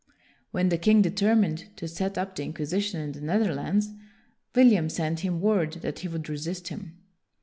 When 0.49 0.69
the 0.69 0.79
king 0.79 1.03
determined 1.03 1.67
to 1.75 1.87
set 1.87 2.17
up 2.17 2.35
the 2.35 2.41
Inquisi 2.41 2.81
tion 2.81 3.01
in 3.01 3.11
the 3.11 3.21
Netherlands, 3.21 3.91
William 4.55 4.89
sent 4.89 5.19
him 5.19 5.39
word 5.41 5.73
that 5.83 5.99
he 5.99 6.07
would 6.07 6.27
resist 6.27 6.69
him. 6.69 6.97